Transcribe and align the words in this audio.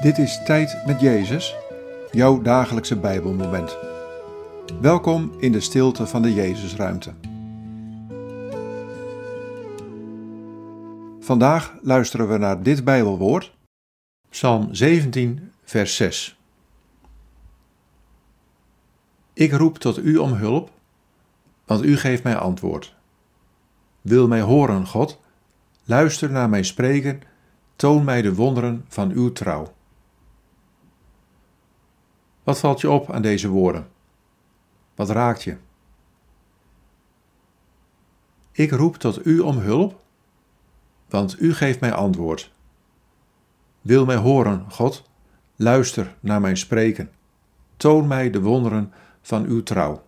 Dit 0.00 0.18
is 0.18 0.42
Tijd 0.44 0.86
met 0.86 1.00
Jezus, 1.00 1.56
jouw 2.10 2.42
dagelijkse 2.42 2.96
Bijbelmoment. 2.96 3.76
Welkom 4.80 5.32
in 5.38 5.52
de 5.52 5.60
stilte 5.60 6.06
van 6.06 6.22
de 6.22 6.34
Jezusruimte. 6.34 7.12
Vandaag 11.20 11.74
luisteren 11.82 12.28
we 12.28 12.38
naar 12.38 12.62
dit 12.62 12.84
Bijbelwoord, 12.84 13.56
Psalm 14.30 14.74
17, 14.74 15.52
vers 15.64 15.96
6. 15.96 16.38
Ik 19.32 19.52
roep 19.52 19.78
tot 19.78 19.98
u 19.98 20.16
om 20.16 20.32
hulp, 20.32 20.70
want 21.64 21.84
u 21.84 21.96
geeft 21.96 22.22
mij 22.22 22.36
antwoord. 22.36 22.94
Wil 24.00 24.28
mij 24.28 24.40
horen, 24.40 24.86
God, 24.86 25.20
luister 25.84 26.30
naar 26.30 26.48
mijn 26.48 26.64
spreken, 26.64 27.22
toon 27.76 28.04
mij 28.04 28.22
de 28.22 28.34
wonderen 28.34 28.84
van 28.88 29.10
uw 29.10 29.32
trouw. 29.32 29.78
Wat 32.42 32.58
valt 32.58 32.80
je 32.80 32.90
op 32.90 33.10
aan 33.10 33.22
deze 33.22 33.48
woorden? 33.48 33.88
Wat 34.94 35.10
raakt 35.10 35.42
je? 35.42 35.56
Ik 38.52 38.70
roep 38.70 38.96
tot 38.96 39.26
u 39.26 39.38
om 39.38 39.58
hulp, 39.58 40.02
want 41.08 41.40
u 41.40 41.54
geeft 41.54 41.80
mij 41.80 41.92
antwoord. 41.92 42.52
Wil 43.80 44.04
mij 44.04 44.16
horen, 44.16 44.70
God, 44.70 45.10
luister 45.56 46.16
naar 46.20 46.40
mijn 46.40 46.56
spreken. 46.56 47.10
Toon 47.76 48.06
mij 48.06 48.30
de 48.30 48.40
wonderen 48.40 48.92
van 49.20 49.44
uw 49.44 49.62
trouw. 49.62 50.02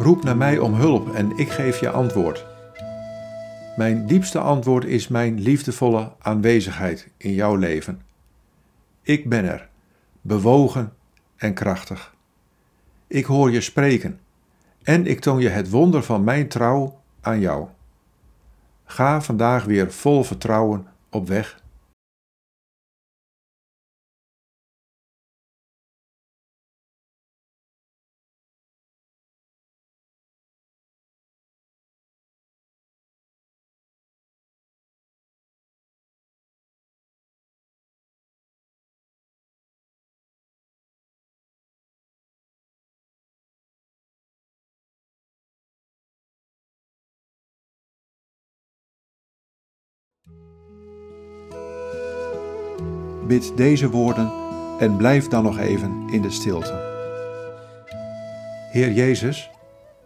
Roep 0.00 0.22
naar 0.22 0.36
mij 0.36 0.58
om 0.58 0.74
hulp 0.74 1.14
en 1.14 1.36
ik 1.36 1.50
geef 1.50 1.80
je 1.80 1.90
antwoord. 1.90 2.46
Mijn 3.76 4.06
diepste 4.06 4.38
antwoord 4.38 4.84
is 4.84 5.08
mijn 5.08 5.40
liefdevolle 5.40 6.12
aanwezigheid 6.18 7.08
in 7.16 7.32
jouw 7.32 7.54
leven. 7.54 8.02
Ik 9.02 9.28
ben 9.28 9.44
er, 9.44 9.68
bewogen 10.20 10.92
en 11.36 11.54
krachtig. 11.54 12.14
Ik 13.06 13.24
hoor 13.24 13.50
je 13.50 13.60
spreken 13.60 14.20
en 14.82 15.06
ik 15.06 15.20
toon 15.20 15.40
je 15.40 15.48
het 15.48 15.70
wonder 15.70 16.02
van 16.02 16.24
mijn 16.24 16.48
trouw 16.48 17.00
aan 17.20 17.40
jou. 17.40 17.66
Ga 18.84 19.20
vandaag 19.20 19.64
weer 19.64 19.92
vol 19.92 20.24
vertrouwen 20.24 20.86
op 21.10 21.28
weg 21.28 21.62
Bid 53.30 53.52
deze 53.56 53.90
woorden 53.90 54.32
en 54.78 54.96
blijf 54.96 55.28
dan 55.28 55.42
nog 55.42 55.58
even 55.58 56.08
in 56.10 56.22
de 56.22 56.30
stilte. 56.30 56.72
Heer 58.70 58.92
Jezus, 58.92 59.50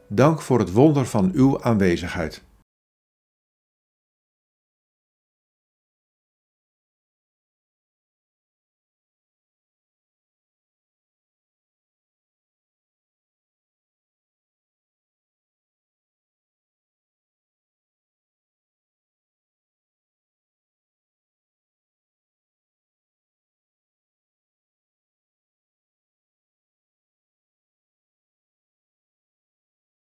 dank 0.09 0.43
voor 0.43 0.59
het 0.59 0.73
wonder 0.73 1.07
van 1.07 1.31
uw 1.35 1.63
aanwezigheid. 1.63 2.43